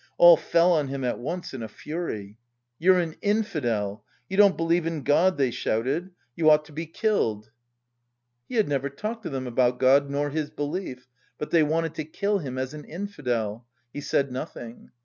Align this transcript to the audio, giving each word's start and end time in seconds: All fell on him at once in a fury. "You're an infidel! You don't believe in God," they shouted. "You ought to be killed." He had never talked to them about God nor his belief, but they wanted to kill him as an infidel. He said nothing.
All 0.17 0.35
fell 0.35 0.71
on 0.71 0.87
him 0.87 1.03
at 1.03 1.19
once 1.19 1.53
in 1.53 1.61
a 1.61 1.67
fury. 1.67 2.35
"You're 2.79 2.97
an 2.97 3.17
infidel! 3.21 4.03
You 4.27 4.35
don't 4.35 4.57
believe 4.57 4.87
in 4.87 5.03
God," 5.03 5.37
they 5.37 5.51
shouted. 5.51 6.09
"You 6.35 6.49
ought 6.49 6.65
to 6.65 6.71
be 6.71 6.87
killed." 6.87 7.51
He 8.49 8.55
had 8.55 8.67
never 8.67 8.89
talked 8.89 9.21
to 9.21 9.29
them 9.29 9.45
about 9.45 9.77
God 9.77 10.09
nor 10.09 10.31
his 10.31 10.49
belief, 10.49 11.07
but 11.37 11.51
they 11.51 11.61
wanted 11.61 11.93
to 11.93 12.03
kill 12.05 12.39
him 12.39 12.57
as 12.57 12.73
an 12.73 12.85
infidel. 12.85 13.67
He 13.93 14.01
said 14.01 14.31
nothing. 14.31 14.89